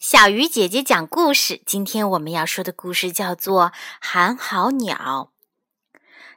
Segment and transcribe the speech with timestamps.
[0.00, 1.60] 小鱼姐姐讲故事。
[1.64, 3.66] 今天我们要说的故事叫做
[4.00, 5.30] 《寒号鸟》。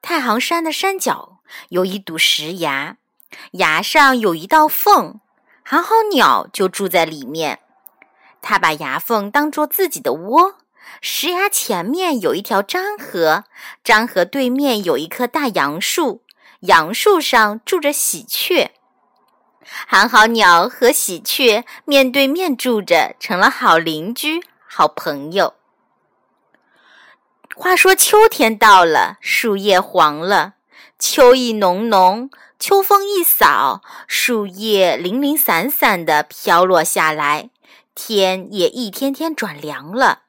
[0.00, 1.38] 太行山的山脚
[1.68, 2.96] 有一堵石崖，
[3.52, 5.20] 崖上有一道缝，
[5.62, 7.60] 寒号鸟就住在里面。
[8.40, 10.56] 它把崖缝当做自己的窝。
[11.00, 13.44] 石崖前面有一条漳河，
[13.84, 16.22] 漳河对面有一棵大杨树，
[16.60, 18.72] 杨树上住着喜鹊。
[19.86, 25.54] 寒号鸟和喜鹊面对面住着，成了好邻居、好朋友。
[27.54, 30.54] 话说秋天到了，树叶黄了，
[30.98, 37.50] 秋意浓浓，秋风一扫，树叶零零散散的飘落下来，
[37.94, 40.20] 天也一天天转凉了。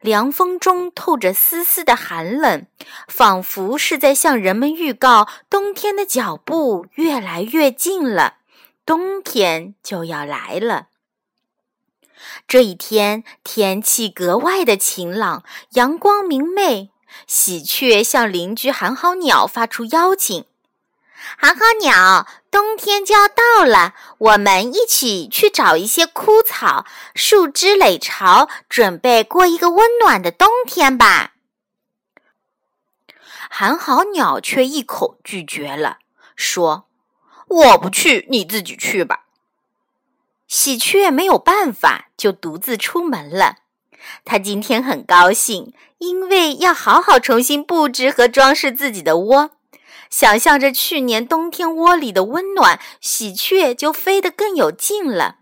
[0.00, 2.66] 凉风中透着丝丝的寒冷，
[3.08, 8.34] 仿佛是在向人们预告冬天的脚步越来越近了。
[8.86, 10.88] 冬天就要来了。
[12.46, 16.90] 这一天天气格外的晴朗，阳光明媚。
[17.26, 20.46] 喜鹊向邻居寒号鸟发出邀请
[21.38, 31.34] ：“寒号鸟，冬天就要到了，我们一起去找一些枯草、树枝垒巢，准备过一个温暖的冬天吧。”
[33.48, 35.98] 寒号鸟却一口拒绝了，
[36.34, 36.88] 说。
[37.54, 39.26] 我不去，你自己去吧。
[40.48, 43.58] 喜鹊没有办法，就独自出门了。
[44.24, 49.50] 他今天很高兴，因为要好好重新布置和装饰自己的窝。
[50.10, 55.36] 想象着去年冬天窝里的温暖，喜鹊就飞得更有劲了。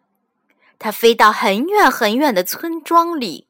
[0.79, 3.49] 它飞到很远很远的村庄里，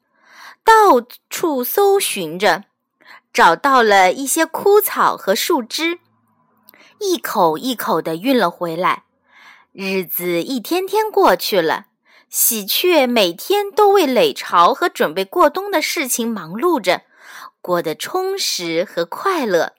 [0.63, 2.63] 到处搜寻着，
[3.33, 5.99] 找到了一些枯草和树枝。
[6.99, 9.03] 一口一口地运了回来，
[9.71, 11.87] 日子一天天过去了。
[12.29, 17.03] 喜鹊每天都为垒巢和准备过冬的事情忙碌着，
[17.61, 19.73] 过得充实和快乐。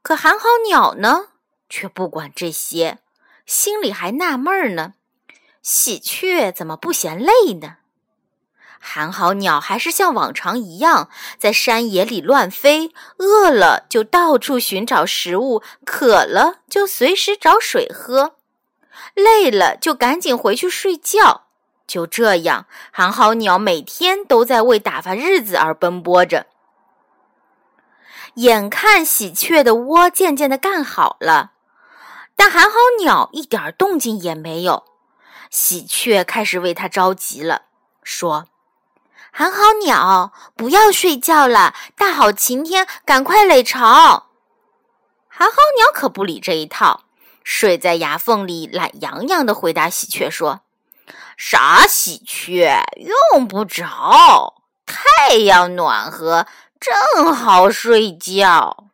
[0.00, 1.28] 可寒号鸟呢，
[1.68, 3.00] 却不管这些，
[3.44, 4.94] 心里还纳闷呢：
[5.60, 7.76] 喜鹊怎么不嫌累呢？
[8.84, 18.34] 寒号鸟还是像往常一样在山野里乱飞，饿了就到处寻找食物，渴了就随时找水喝，
[19.14, 21.44] 累了就赶紧回去睡觉。
[21.86, 26.46] 就这样，寒号鸟每天都在为打发日子而奔波着。
[28.34, 31.52] 眼看喜鹊的窝渐渐的干好了，
[32.34, 34.84] 但寒号鸟一点动静也没有。
[35.50, 37.62] 喜鹊开始为它着急了，
[38.02, 38.48] 说。
[39.34, 41.74] 寒号鸟，不要睡觉了！
[41.96, 44.26] 大好晴天，赶快垒巢。
[45.26, 47.04] 寒号鸟可不理这一套，
[47.42, 50.60] 睡在崖缝里，懒洋洋的回答喜鹊说
[51.38, 52.84] ：“傻喜鹊，
[53.32, 56.46] 用不着，太阳暖和，
[56.78, 58.88] 正好睡觉。”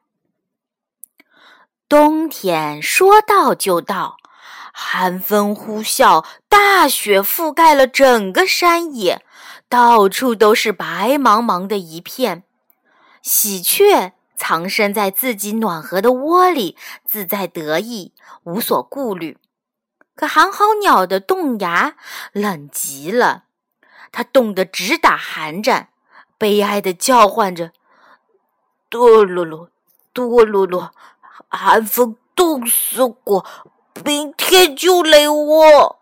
[1.88, 4.18] 冬天说到就到，
[4.72, 9.24] 寒风呼啸，大雪覆盖了整个山野。
[9.68, 10.86] 到处都是白
[11.18, 12.42] 茫茫的一片，
[13.20, 16.74] 喜鹊藏身在自己暖和的窝里，
[17.04, 18.14] 自在得意，
[18.44, 19.36] 无所顾虑。
[20.14, 21.96] 可寒号鸟的冻牙
[22.32, 23.44] 冷极了，
[24.10, 25.90] 它冻得直打寒战，
[26.38, 27.72] 悲哀地叫唤着
[28.88, 29.68] ：“哆噜噜，
[30.14, 30.90] 哆噜噜，
[31.48, 33.46] 寒风冻死我，
[34.02, 36.00] 明天就垒窝。”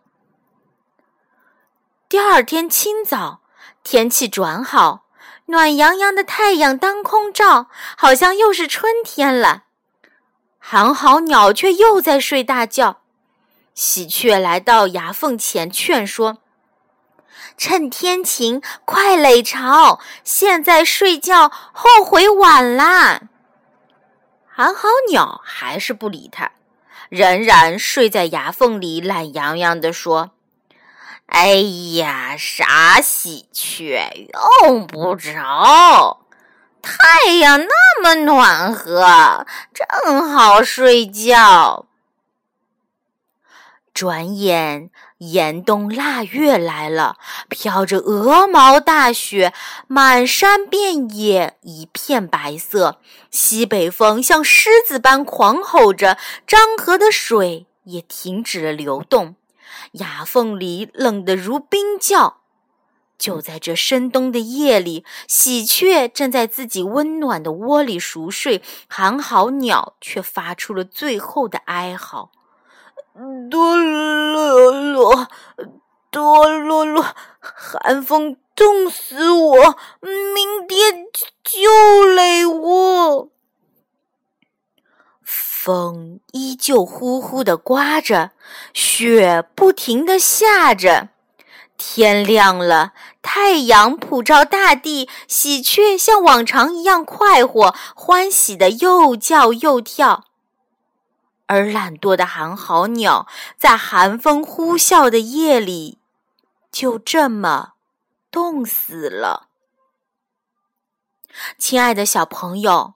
[2.09, 3.41] 第二天清早。
[3.87, 5.05] 天气转好，
[5.45, 9.67] 暖洋洋的太阳当空照，好像又是春天了。
[10.59, 13.03] 寒号鸟却又在睡大觉。
[13.77, 16.39] 喜鹊来到崖缝前劝说
[17.57, 20.01] ：“趁天晴，快垒巢！
[20.25, 23.21] 现在睡觉，后悔晚啦。”
[24.53, 26.51] 寒号鸟还是不理他，
[27.09, 30.33] 仍然睡在崖缝里，懒洋洋地说。
[31.27, 31.55] 哎
[31.97, 34.29] 呀，傻喜鹊，
[34.63, 36.21] 用不着。
[36.81, 41.87] 太阳那么暖和，正好睡觉。
[43.93, 47.17] 转眼严冬腊月来了，
[47.49, 49.53] 飘着鹅毛大雪，
[49.89, 53.01] 满山遍野一片白色。
[53.31, 59.35] 西北风像狮子般狂吼着，漳河的水也停止了流动。
[59.93, 62.41] 牙缝里冷得如冰窖。
[63.19, 72.31] 就在这深冬的夜里，喜鹊正在自己温暖的窝里熟睡，寒号鸟却发出了最后的哀嚎
[73.51, 75.27] ：“哆噜噜，
[76.11, 77.07] 哆啰啰，
[77.41, 81.06] 寒风冻死我，明天
[85.67, 88.31] 风依旧呼呼的刮着，
[88.73, 91.09] 雪不停的下着。
[91.77, 100.27] 天亮了，太阳普照大地，喜鹊像往常一样快活、欢喜的又叫又跳。
[101.47, 103.27] 而懒惰的寒号鸟
[103.59, 105.99] 在寒风呼啸的夜里，
[106.71, 107.73] 就这么
[108.31, 109.49] 冻死了。
[111.59, 112.95] 亲爱的小朋友。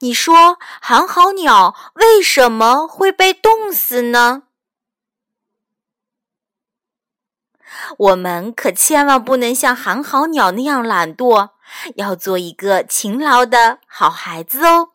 [0.00, 4.44] 你说寒号鸟为什么会被冻死呢？
[7.98, 11.50] 我们可千万不能像寒号鸟那样懒惰，
[11.96, 14.88] 要做一个勤劳的好孩子哦。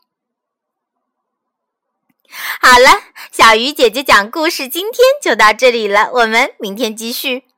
[2.62, 3.02] 好了，
[3.32, 7.51] 小鱼姐姐讲故事今天就到这里了，我们明天继续。